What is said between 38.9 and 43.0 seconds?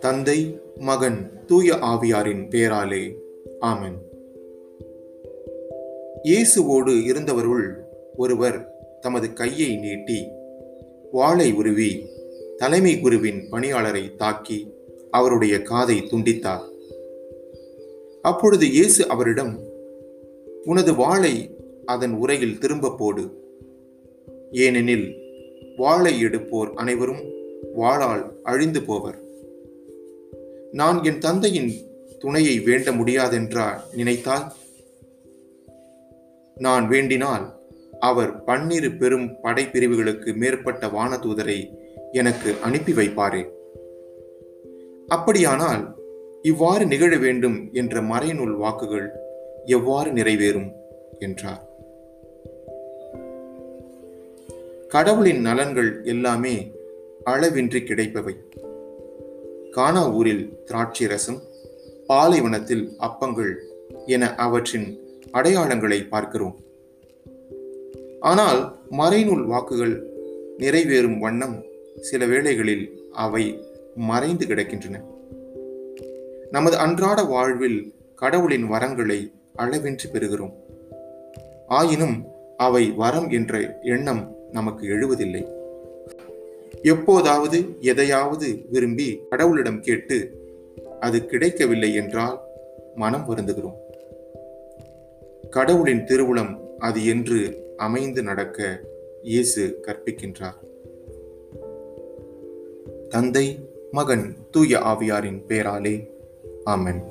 பெரும் படைப்பிரிவுகளுக்கு மேற்பட்ட வானதூதரை எனக்கு அனுப்பி